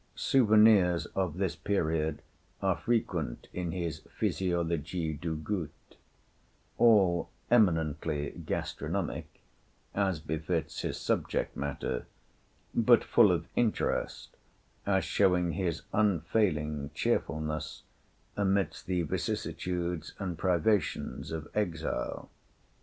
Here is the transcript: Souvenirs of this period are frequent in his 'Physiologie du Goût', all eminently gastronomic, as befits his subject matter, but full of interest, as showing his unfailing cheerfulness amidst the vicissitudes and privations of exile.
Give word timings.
Souvenirs 0.15 1.05
of 1.13 1.37
this 1.37 1.55
period 1.55 2.23
are 2.59 2.75
frequent 2.75 3.47
in 3.53 3.71
his 3.71 4.01
'Physiologie 4.19 5.13
du 5.13 5.35
Goût', 5.37 5.69
all 6.79 7.29
eminently 7.51 8.31
gastronomic, 8.31 9.41
as 9.93 10.19
befits 10.19 10.81
his 10.81 10.97
subject 10.99 11.55
matter, 11.55 12.07
but 12.73 13.03
full 13.03 13.31
of 13.31 13.45
interest, 13.55 14.35
as 14.87 15.05
showing 15.05 15.51
his 15.51 15.83
unfailing 15.93 16.89
cheerfulness 16.95 17.83
amidst 18.35 18.87
the 18.87 19.03
vicissitudes 19.03 20.15
and 20.17 20.35
privations 20.35 21.29
of 21.29 21.47
exile. 21.53 22.31